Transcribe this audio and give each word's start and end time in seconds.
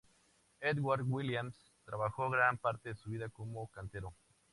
Edward 0.61 1.03
Williams 1.07 1.55
trabajó 1.85 2.27
gran 2.31 2.57
parte 2.57 2.89
de 2.89 2.95
su 2.95 3.11
vida 3.11 3.29
como 3.29 3.67
cantero. 3.67 4.15